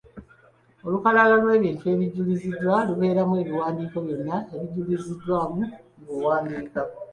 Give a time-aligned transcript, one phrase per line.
[0.85, 5.61] Olukalala lw’ebintu ebijuliziddwa lubeeramu ebiwandiiko byonna ebijuliziddwamu
[6.01, 6.81] ng’owandiika.